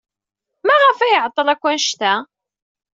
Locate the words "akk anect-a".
1.53-2.13